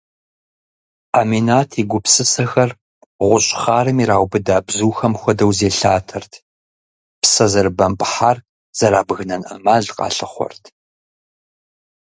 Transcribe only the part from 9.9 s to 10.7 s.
къалъыхъуэрт.